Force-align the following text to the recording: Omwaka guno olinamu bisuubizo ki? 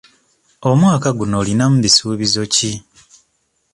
Omwaka 0.69 1.09
guno 1.17 1.35
olinamu 1.41 1.75
bisuubizo 1.83 2.41
ki? 2.53 2.71